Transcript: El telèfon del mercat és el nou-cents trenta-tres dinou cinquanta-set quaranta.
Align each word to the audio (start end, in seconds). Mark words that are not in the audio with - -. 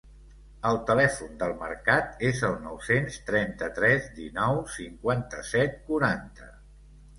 El 0.69 0.77
telèfon 0.85 1.35
del 1.43 1.53
mercat 1.59 2.23
és 2.29 2.41
el 2.49 2.57
nou-cents 2.65 3.19
trenta-tres 3.29 4.09
dinou 4.19 4.65
cinquanta-set 4.79 5.81
quaranta. 5.93 6.53